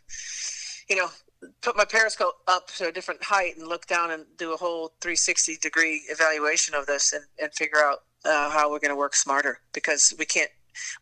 you 0.89 0.97
know, 0.97 1.09
put 1.63 1.77
my 1.77 1.85
periscope 1.85 2.35
up 2.49 2.69
to 2.77 2.89
a 2.89 2.93
different 2.93 3.23
height 3.23 3.57
and 3.57 3.67
look 3.67 3.87
down 3.87 4.11
and 4.11 4.25
do 4.37 4.55
a 4.55 4.57
whole 4.57 4.93
360 5.01 5.59
degree 5.59 6.03
evaluation 6.09 6.75
of 6.75 6.87
this 6.87 7.13
and, 7.13 7.25
and 7.41 7.53
figure 7.55 7.79
out 7.79 8.05
uh, 8.25 8.51
how 8.51 8.71
we're 8.71 8.79
going 8.79 8.91
to 8.91 8.97
work 8.97 9.15
smarter 9.15 9.61
because 9.73 10.15
we 10.19 10.25
can't 10.25 10.51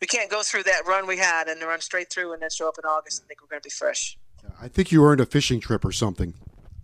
we 0.01 0.07
can't 0.07 0.31
go 0.31 0.43
through 0.43 0.63
that 0.63 0.87
run 0.87 1.07
we 1.07 1.17
had 1.17 1.49
and 1.49 1.61
run 1.63 1.81
straight 1.81 2.09
through 2.11 2.33
and 2.33 2.41
then 2.41 2.51
show 2.51 2.69
up 2.69 2.77
in 2.79 2.85
August 2.85 3.21
and 3.21 3.29
think 3.29 3.43
we're 3.43 3.49
going 3.49 3.61
to 3.61 3.67
be 3.67 3.71
fresh. 3.71 4.17
I 4.61 4.69
think 4.69 4.93
you 4.93 5.05
earned 5.05 5.21
a 5.21 5.27
fishing 5.27 5.61
trip 5.61 5.85
or 5.85 5.91
something. 5.91 6.35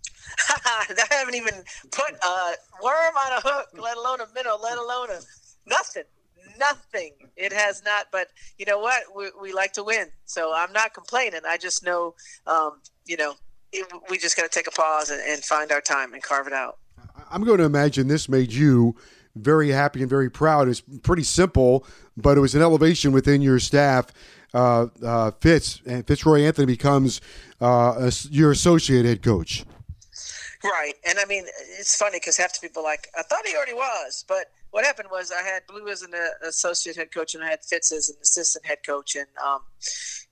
I 0.48 1.06
haven't 1.10 1.34
even 1.34 1.54
put 1.92 2.10
a 2.10 2.54
worm 2.82 3.14
on 3.16 3.32
a 3.32 3.40
hook, 3.40 3.68
let 3.74 3.96
alone 3.96 4.20
a 4.20 4.26
minnow, 4.34 4.56
let 4.60 4.78
alone 4.78 5.08
a 5.10 5.20
nothing. 5.66 6.04
Nothing. 6.60 7.12
It 7.36 7.52
has 7.52 7.82
not. 7.84 8.06
But 8.12 8.28
you 8.58 8.66
know 8.66 8.78
what? 8.78 9.02
We, 9.16 9.30
we 9.40 9.52
like 9.52 9.72
to 9.72 9.82
win, 9.82 10.08
so 10.26 10.52
I'm 10.54 10.72
not 10.72 10.94
complaining. 10.94 11.40
I 11.48 11.56
just 11.56 11.84
know, 11.84 12.14
um, 12.46 12.80
you 13.06 13.16
know, 13.16 13.34
it, 13.72 13.86
we 14.08 14.18
just 14.18 14.36
got 14.36 14.42
to 14.42 14.48
take 14.48 14.66
a 14.68 14.70
pause 14.70 15.10
and, 15.10 15.20
and 15.26 15.42
find 15.42 15.72
our 15.72 15.80
time 15.80 16.12
and 16.12 16.22
carve 16.22 16.46
it 16.46 16.52
out. 16.52 16.78
I'm 17.30 17.44
going 17.44 17.58
to 17.58 17.64
imagine 17.64 18.08
this 18.08 18.28
made 18.28 18.52
you 18.52 18.96
very 19.36 19.70
happy 19.70 20.00
and 20.00 20.10
very 20.10 20.30
proud. 20.30 20.68
It's 20.68 20.82
pretty 21.02 21.22
simple, 21.22 21.86
but 22.16 22.36
it 22.36 22.40
was 22.40 22.54
an 22.54 22.62
elevation 22.62 23.12
within 23.12 23.40
your 23.42 23.58
staff. 23.58 24.06
Uh, 24.52 24.88
uh, 25.04 25.30
Fitz 25.40 25.80
and 25.86 26.04
Fitzroy 26.06 26.42
Anthony 26.42 26.66
becomes 26.66 27.20
uh, 27.60 27.94
a, 27.98 28.12
your 28.30 28.50
associate 28.50 29.06
head 29.06 29.22
coach. 29.22 29.64
Right, 30.62 30.94
and 31.06 31.18
I 31.18 31.24
mean 31.24 31.44
it's 31.78 31.96
funny 31.96 32.18
because 32.18 32.36
half 32.36 32.52
the 32.52 32.66
people 32.66 32.82
like 32.82 33.08
I 33.16 33.22
thought 33.22 33.46
he 33.46 33.56
already 33.56 33.72
was, 33.72 34.24
but 34.28 34.46
what 34.70 34.84
happened 34.84 35.08
was 35.10 35.32
I 35.32 35.42
had 35.42 35.62
Blue 35.66 35.88
as 35.88 36.02
an 36.02 36.12
uh, 36.14 36.46
associate 36.48 36.96
head 36.96 37.12
coach 37.12 37.34
and 37.34 37.42
I 37.42 37.50
had 37.50 37.64
Fitz 37.64 37.92
as 37.92 38.08
an 38.08 38.16
assistant 38.22 38.64
head 38.64 38.78
coach, 38.86 39.16
and 39.16 39.26
um, 39.44 39.60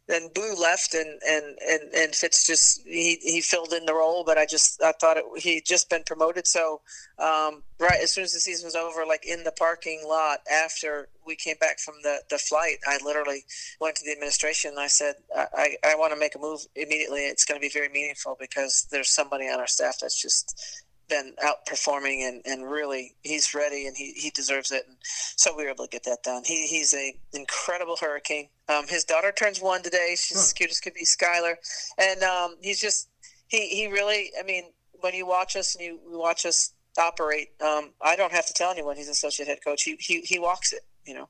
then 0.07 0.29
Blue 0.35 0.55
left 0.55 0.95
and 0.95 1.21
and 1.29 1.59
and 1.69 1.95
and 1.95 2.15
Fitz 2.15 2.47
just 2.47 2.83
he 2.87 3.19
he 3.23 3.41
filled 3.41 3.73
in 3.73 3.85
the 3.85 3.95
role, 3.95 4.25
but 4.25 4.39
I 4.39 4.47
just 4.47 4.83
I 4.83 4.93
thought 4.93 5.19
he'd 5.37 5.67
just 5.67 5.91
been 5.91 6.03
promoted, 6.07 6.47
so 6.47 6.81
um, 7.19 7.63
right 7.81 8.01
as 8.03 8.13
soon 8.13 8.25
as 8.25 8.33
the 8.33 8.41
season 8.41 8.67
was 8.67 8.77
over, 8.77 9.05
like 9.05 9.27
in 9.27 9.43
the 9.45 9.53
parking 9.53 10.03
lot 10.07 10.39
after 10.51 11.09
we 11.27 11.35
came 11.35 11.57
back 11.61 11.79
from 11.81 11.95
the 12.03 12.21
the 12.31 12.39
flight, 12.39 12.77
I 12.87 12.99
literally 13.05 13.45
went 13.81 13.97
to 13.97 14.05
the 14.05 14.13
administration 14.13 14.71
and 14.71 14.81
I 14.81 14.87
said 14.87 15.17
I 15.37 15.47
I, 15.55 15.77
I 15.93 15.95
want 15.97 16.13
to 16.15 16.19
make 16.19 16.37
a 16.37 16.39
move 16.39 16.61
immediately. 16.77 17.27
It's 17.27 17.45
going 17.45 17.61
to 17.61 17.65
be 17.65 17.73
very 17.73 17.89
meaningful 17.89 18.37
because 18.39 18.87
there's 18.91 19.11
somebody 19.11 19.49
on 19.49 19.59
our 19.59 19.67
staff 19.67 19.97
that's 20.01 20.21
just 20.21 20.85
been 21.09 21.35
outperforming 21.45 22.29
and, 22.29 22.43
and 22.45 22.71
really 22.71 23.15
he's 23.23 23.55
ready 23.55 23.87
and 23.87 23.97
he, 23.97 24.13
he 24.13 24.31
deserves 24.31 24.71
it. 24.71 24.85
And 24.87 24.97
so 25.03 25.57
we 25.57 25.65
were 25.65 25.71
able 25.71 25.85
to 25.85 25.91
get 25.91 26.05
that 26.05 26.23
done. 26.23 26.43
He, 26.45 26.67
he's 26.67 26.95
a 26.95 27.15
incredible 27.33 27.97
hurricane. 28.01 28.49
Um, 28.69 28.87
his 28.87 29.05
daughter 29.05 29.33
turns 29.33 29.61
one 29.61 29.83
today. 29.83 30.15
She's 30.19 30.37
huh. 30.37 30.43
as 30.43 30.53
cute 30.53 30.71
as 30.71 30.81
could 30.81 30.95
be, 30.95 31.05
Skylar. 31.05 31.55
And 31.99 32.23
um, 32.23 32.57
he's 32.61 32.81
just, 32.81 33.09
he, 33.49 33.69
he 33.69 33.87
really, 33.87 34.31
I 34.39 34.43
mean, 34.43 34.65
when 35.01 35.15
you 35.15 35.27
watch 35.27 35.57
us 35.57 35.75
and 35.75 35.85
you 35.85 35.99
watch 36.07 36.45
us 36.45 36.73
operate, 36.99 37.49
um, 37.63 37.91
I 38.03 38.17
don't 38.17 38.33
have 38.33 38.47
to 38.47 38.53
tell 38.53 38.71
anyone 38.71 38.97
he's 38.97 39.09
associate 39.09 39.49
head 39.49 39.59
coach. 39.65 39.83
He, 39.83 39.97
he, 40.01 40.21
he 40.21 40.39
walks 40.39 40.73
it, 40.73 40.83
you 41.07 41.15
know. 41.15 41.29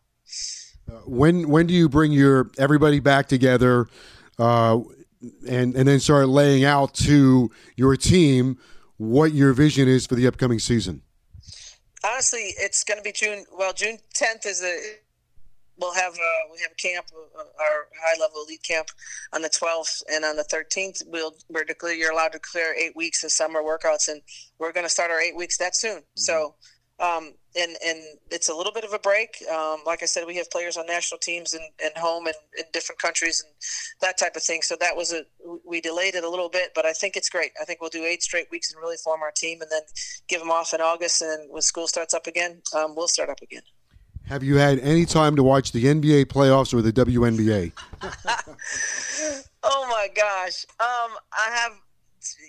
Uh, 0.88 1.00
when, 1.06 1.48
when 1.48 1.66
do 1.66 1.74
you 1.74 1.88
bring 1.88 2.12
your 2.12 2.50
everybody 2.58 3.00
back 3.00 3.28
together 3.28 3.88
uh, 4.38 4.80
and, 5.48 5.74
and 5.76 5.86
then 5.86 6.00
start 6.00 6.28
laying 6.28 6.64
out 6.64 6.94
to 6.94 7.50
your 7.76 7.96
team– 7.96 8.58
what 8.98 9.32
your 9.32 9.52
vision 9.52 9.88
is 9.88 10.06
for 10.06 10.14
the 10.14 10.26
upcoming 10.26 10.58
season. 10.58 11.02
Honestly, 12.04 12.52
it's 12.58 12.84
going 12.84 12.98
to 12.98 13.02
be 13.02 13.12
June. 13.12 13.44
Well, 13.56 13.72
June 13.72 13.98
10th 14.14 14.46
is 14.46 14.62
a. 14.62 14.76
We'll 15.80 15.94
have 15.94 16.12
uh, 16.12 16.52
we 16.52 16.60
have 16.62 16.72
a 16.72 16.74
camp, 16.74 17.06
uh, 17.14 17.38
our 17.38 17.86
high 18.04 18.20
level 18.20 18.42
elite 18.44 18.64
camp, 18.64 18.88
on 19.32 19.42
the 19.42 19.48
12th, 19.48 20.02
and 20.12 20.24
on 20.24 20.34
the 20.34 20.42
13th 20.42 21.04
we'll 21.06 21.34
we're 21.48 21.62
declare 21.62 21.94
you're 21.94 22.10
allowed 22.10 22.32
to 22.32 22.40
clear 22.40 22.74
eight 22.74 22.96
weeks 22.96 23.22
of 23.22 23.30
summer 23.30 23.62
workouts, 23.62 24.08
and 24.08 24.20
we're 24.58 24.72
going 24.72 24.86
to 24.86 24.90
start 24.90 25.12
our 25.12 25.20
eight 25.20 25.36
weeks 25.36 25.56
that 25.58 25.76
soon. 25.76 25.98
Mm-hmm. 25.98 26.02
So 26.16 26.56
um, 27.00 27.34
and 27.56 27.76
and 27.84 27.98
it's 28.30 28.48
a 28.48 28.54
little 28.54 28.72
bit 28.72 28.84
of 28.84 28.92
a 28.92 28.98
break. 28.98 29.36
Um, 29.52 29.80
like 29.86 30.02
I 30.02 30.06
said, 30.06 30.26
we 30.26 30.36
have 30.36 30.50
players 30.50 30.76
on 30.76 30.86
national 30.86 31.18
teams 31.18 31.54
and, 31.54 31.64
and 31.82 31.92
home 31.96 32.26
and 32.26 32.34
in 32.58 32.64
different 32.72 33.00
countries 33.00 33.42
and 33.44 33.52
that 34.00 34.18
type 34.18 34.36
of 34.36 34.42
thing. 34.42 34.62
So 34.62 34.76
that 34.80 34.96
was 34.96 35.12
a 35.12 35.22
we 35.64 35.80
delayed 35.80 36.14
it 36.14 36.24
a 36.24 36.28
little 36.28 36.48
bit, 36.48 36.72
but 36.74 36.84
I 36.86 36.92
think 36.92 37.16
it's 37.16 37.28
great. 37.28 37.52
I 37.60 37.64
think 37.64 37.80
we'll 37.80 37.90
do 37.90 38.04
eight 38.04 38.22
straight 38.22 38.50
weeks 38.50 38.72
and 38.72 38.80
really 38.80 38.96
form 39.02 39.22
our 39.22 39.32
team, 39.32 39.60
and 39.60 39.70
then 39.70 39.82
give 40.28 40.40
them 40.40 40.50
off 40.50 40.74
in 40.74 40.80
August. 40.80 41.22
And 41.22 41.50
when 41.50 41.62
school 41.62 41.86
starts 41.86 42.14
up 42.14 42.26
again, 42.26 42.62
um, 42.76 42.94
we'll 42.96 43.08
start 43.08 43.30
up 43.30 43.40
again. 43.42 43.62
Have 44.24 44.42
you 44.42 44.56
had 44.56 44.78
any 44.80 45.06
time 45.06 45.36
to 45.36 45.42
watch 45.42 45.72
the 45.72 45.84
NBA 45.84 46.26
playoffs 46.26 46.74
or 46.74 46.82
the 46.82 46.92
WNBA? 46.92 47.72
oh 49.62 49.86
my 49.88 50.08
gosh, 50.14 50.66
um, 50.80 51.16
I 51.32 51.50
have 51.54 51.72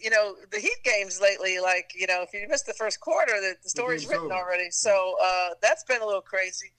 you 0.02 0.10
know 0.10 0.36
the 0.52 0.60
Heat 0.60 0.78
games 0.84 1.20
lately. 1.22 1.60
Like 1.60 1.92
you 1.96 2.08
know, 2.08 2.22
if 2.22 2.34
you 2.34 2.48
missed 2.48 2.66
the 2.66 2.74
first 2.74 3.00
quarter, 3.00 3.34
the, 3.34 3.56
the 3.64 3.70
story's 3.70 4.08
written 4.08 4.26
over. 4.26 4.36
already. 4.36 4.72
So 4.72 5.16
uh, 5.24 5.50
that's 5.62 5.84
been 5.84 6.02
a 6.02 6.06
little 6.06 6.22
crazy. 6.22 6.72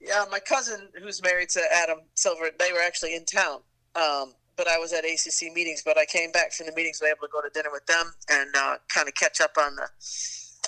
Yeah, 0.00 0.24
my 0.30 0.40
cousin 0.40 0.88
who's 1.00 1.22
married 1.22 1.48
to 1.50 1.60
Adam 1.72 1.98
Silver, 2.14 2.50
they 2.58 2.72
were 2.72 2.80
actually 2.80 3.14
in 3.14 3.24
town. 3.24 3.60
Um, 3.94 4.34
but 4.56 4.68
I 4.68 4.78
was 4.78 4.92
at 4.92 5.04
ACC 5.04 5.52
meetings. 5.54 5.82
But 5.84 5.98
I 5.98 6.04
came 6.04 6.30
back 6.32 6.52
from 6.52 6.66
the 6.66 6.72
meetings, 6.72 7.00
was 7.00 7.10
able 7.10 7.26
to 7.26 7.32
go 7.32 7.40
to 7.40 7.50
dinner 7.52 7.70
with 7.72 7.86
them 7.86 8.12
and 8.30 8.54
uh, 8.56 8.76
kind 8.88 9.08
of 9.08 9.14
catch 9.14 9.40
up 9.40 9.52
on 9.58 9.76
the 9.76 9.88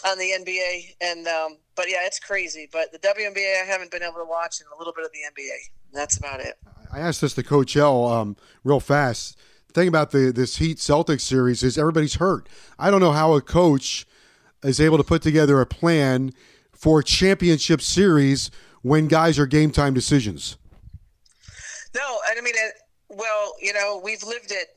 on 0.07 0.19
the 0.19 0.33
NBA. 0.39 0.97
And 1.01 1.27
um, 1.27 1.59
but 1.77 1.87
yeah, 1.89 2.05
it's 2.05 2.19
crazy. 2.19 2.69
But 2.71 2.93
the 2.93 2.99
WNBA, 2.99 3.63
I 3.63 3.67
haven't 3.67 3.91
been 3.91 4.03
able 4.03 4.15
to 4.15 4.25
watch, 4.25 4.61
and 4.61 4.69
a 4.75 4.79
little 4.79 4.93
bit 4.95 5.05
of 5.05 5.13
the 5.13 5.19
NBA. 5.19 5.57
That's 5.93 6.17
about 6.17 6.41
it. 6.41 6.57
I 6.93 7.01
asked 7.01 7.21
this 7.21 7.35
to 7.35 7.43
Coach 7.43 7.77
L 7.77 8.07
um, 8.07 8.37
real 8.63 8.81
fast 8.81 9.37
thing 9.75 9.89
about 9.89 10.13
the 10.13 10.33
this 10.33 10.57
Heat 10.57 10.79
Celtics 10.79 11.23
series 11.23 11.63
is 11.63 11.77
everybody's 11.77 12.15
hurt. 12.15 12.49
I 12.79 12.91
don't 12.91 13.01
know 13.01 13.13
how 13.13 13.35
a 13.35 13.43
coach 13.43 14.07
is 14.63 14.81
able 14.81 14.97
to 14.97 15.05
put 15.05 15.21
together 15.21 15.61
a 15.61 15.67
plan 15.67 16.33
for 16.73 17.01
a 17.01 17.05
championship 17.05 17.83
series 17.83 18.51
when 18.83 19.09
guys 19.09 19.39
are 19.39 19.47
game 19.47 19.71
time 19.71 19.93
decisions. 19.93 20.57
No, 21.95 22.19
and 22.31 22.39
I 22.39 22.43
mean, 22.43 22.55
well, 23.17 23.55
you 23.61 23.73
know, 23.73 24.01
we've 24.03 24.23
lived 24.23 24.53
it 24.53 24.69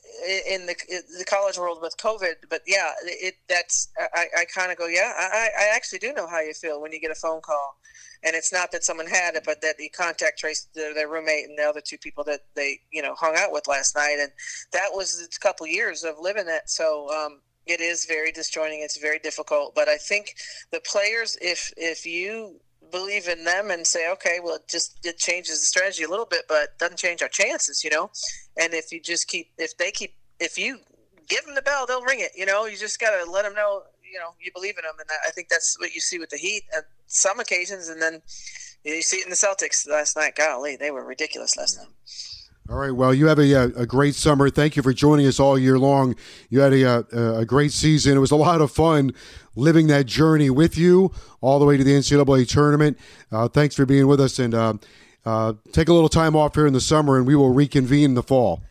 in 0.47 0.65
the 0.65 0.75
in 0.89 1.01
the 1.17 1.25
college 1.25 1.57
world 1.57 1.79
with 1.81 1.95
COVID, 1.97 2.35
but 2.49 2.61
yeah, 2.65 2.91
it 3.03 3.35
that's 3.47 3.89
I, 4.15 4.25
I 4.39 4.45
kind 4.45 4.71
of 4.71 4.77
go, 4.77 4.87
yeah, 4.87 5.13
I, 5.17 5.49
I 5.59 5.75
actually 5.75 5.99
do 5.99 6.13
know 6.13 6.27
how 6.27 6.41
you 6.41 6.53
feel 6.53 6.81
when 6.81 6.91
you 6.91 6.99
get 6.99 7.11
a 7.11 7.15
phone 7.15 7.41
call 7.41 7.77
and 8.23 8.35
it's 8.35 8.51
not 8.51 8.71
that 8.71 8.83
someone 8.83 9.07
had 9.07 9.35
it, 9.35 9.43
but 9.45 9.61
that 9.61 9.77
the 9.77 9.89
contact 9.89 10.39
traced 10.39 10.73
their, 10.73 10.93
their, 10.93 11.07
roommate 11.07 11.45
and 11.47 11.57
the 11.57 11.63
other 11.63 11.81
two 11.81 11.97
people 11.97 12.23
that 12.23 12.41
they 12.55 12.79
you 12.91 13.01
know 13.01 13.15
hung 13.15 13.35
out 13.37 13.51
with 13.51 13.67
last 13.67 13.95
night, 13.95 14.17
and 14.19 14.31
that 14.73 14.89
was 14.91 15.27
a 15.35 15.39
couple 15.39 15.67
years 15.67 16.03
of 16.03 16.15
living 16.19 16.47
it. 16.47 16.63
So 16.65 17.09
um, 17.11 17.41
it 17.65 17.79
is 17.79 18.05
very 18.05 18.31
disjointing. 18.31 18.81
It's 18.81 18.97
very 18.97 19.19
difficult, 19.19 19.75
but 19.75 19.87
I 19.87 19.97
think 19.97 20.35
the 20.71 20.81
players, 20.81 21.37
if 21.41 21.71
if 21.77 22.05
you 22.05 22.59
believe 22.91 23.27
in 23.27 23.43
them 23.43 23.71
and 23.71 23.85
say, 23.85 24.11
okay, 24.11 24.39
well, 24.43 24.55
it 24.55 24.67
just 24.67 24.97
it 25.05 25.17
changes 25.17 25.59
the 25.59 25.65
strategy 25.65 26.03
a 26.03 26.09
little 26.09 26.25
bit, 26.25 26.43
but 26.47 26.77
doesn't 26.79 26.97
change 26.97 27.21
our 27.21 27.27
chances, 27.27 27.83
you 27.83 27.89
know. 27.89 28.09
And 28.59 28.73
if 28.73 28.91
you 28.91 29.01
just 29.01 29.27
keep, 29.27 29.51
if 29.57 29.77
they 29.77 29.91
keep, 29.91 30.15
if 30.39 30.57
you 30.57 30.79
give 31.27 31.45
them 31.45 31.55
the 31.55 31.61
bell, 31.61 31.85
they'll 31.85 32.03
ring 32.03 32.19
it. 32.19 32.31
You 32.35 32.45
know, 32.45 32.65
you 32.65 32.77
just 32.77 32.99
got 32.99 33.11
to 33.11 33.29
let 33.29 33.43
them 33.43 33.53
know 33.53 33.83
you 34.11 34.19
know 34.19 34.33
you 34.39 34.51
believe 34.53 34.77
in 34.77 34.83
them, 34.83 34.95
and 34.99 35.09
I 35.27 35.31
think 35.31 35.49
that's 35.49 35.77
what 35.79 35.93
you 35.93 36.01
see 36.01 36.19
with 36.19 36.29
the 36.29 36.37
Heat 36.37 36.63
at 36.75 36.85
some 37.07 37.39
occasions, 37.39 37.89
and 37.89 38.01
then 38.01 38.21
you 38.83 39.01
see 39.01 39.17
it 39.17 39.25
in 39.25 39.29
the 39.29 39.35
Celtics 39.35 39.87
last 39.89 40.15
night. 40.15 40.35
Golly, 40.35 40.75
they 40.75 40.91
were 40.91 41.03
ridiculous 41.03 41.57
last 41.57 41.77
night. 41.77 41.87
All 42.69 42.75
right. 42.75 42.91
Well, 42.91 43.13
you 43.13 43.27
have 43.27 43.39
a, 43.39 43.55
uh, 43.55 43.67
a 43.77 43.85
great 43.85 44.13
summer. 44.13 44.49
Thank 44.49 44.75
you 44.75 44.83
for 44.83 44.91
joining 44.91 45.25
us 45.25 45.39
all 45.39 45.57
year 45.57 45.79
long. 45.79 46.15
You 46.49 46.59
had 46.59 46.73
a, 46.73 46.83
a, 46.83 47.39
a, 47.39 47.45
great 47.45 47.71
season. 47.71 48.17
It 48.17 48.19
was 48.19 48.31
a 48.31 48.35
lot 48.35 48.59
of 48.59 48.71
fun 48.71 49.13
living 49.57 49.87
that 49.87 50.05
journey 50.05 50.49
with 50.49 50.77
you 50.77 51.11
all 51.41 51.59
the 51.59 51.65
way 51.65 51.75
to 51.75 51.83
the 51.83 51.91
NCAA 51.91 52.47
tournament. 52.47 52.97
Uh, 53.31 53.47
thanks 53.47 53.75
for 53.75 53.85
being 53.85 54.07
with 54.07 54.21
us, 54.21 54.39
and 54.39 54.53
uh, 54.53 54.73
uh, 55.25 55.53
take 55.73 55.89
a 55.89 55.93
little 55.93 56.09
time 56.09 56.35
off 56.35 56.55
here 56.55 56.67
in 56.67 56.73
the 56.73 56.81
summer, 56.81 57.17
and 57.17 57.27
we 57.27 57.35
will 57.35 57.53
reconvene 57.53 58.05
in 58.05 58.13
the 58.13 58.23
fall. 58.23 58.61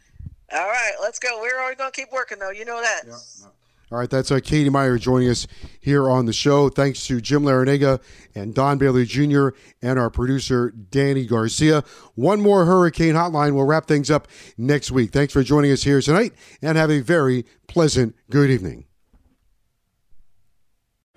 All 0.52 0.66
right, 0.66 0.92
let's 1.00 1.18
go. 1.18 1.40
We're 1.42 1.60
always 1.60 1.76
going 1.76 1.90
to 1.90 2.00
keep 2.00 2.12
working, 2.12 2.38
though. 2.38 2.50
You 2.50 2.64
know 2.64 2.80
that. 2.80 3.02
Yeah. 3.06 3.48
All 3.92 3.98
right, 3.98 4.10
that's 4.10 4.32
uh, 4.32 4.40
Katie 4.42 4.68
Meier 4.68 4.98
joining 4.98 5.28
us 5.28 5.46
here 5.80 6.10
on 6.10 6.26
the 6.26 6.32
show. 6.32 6.68
Thanks 6.68 7.06
to 7.06 7.20
Jim 7.20 7.44
Larrañaga 7.44 8.00
and 8.34 8.52
Don 8.52 8.78
Bailey 8.78 9.04
Jr. 9.04 9.50
and 9.80 9.96
our 9.96 10.10
producer, 10.10 10.70
Danny 10.70 11.24
Garcia. 11.24 11.84
One 12.16 12.40
more 12.40 12.64
Hurricane 12.64 13.14
Hotline. 13.14 13.54
We'll 13.54 13.64
wrap 13.64 13.86
things 13.86 14.10
up 14.10 14.26
next 14.58 14.90
week. 14.90 15.12
Thanks 15.12 15.32
for 15.32 15.44
joining 15.44 15.70
us 15.70 15.84
here 15.84 16.00
tonight 16.00 16.32
and 16.62 16.76
have 16.76 16.90
a 16.90 16.98
very 16.98 17.44
pleasant 17.68 18.16
good 18.28 18.50
evening. 18.50 18.86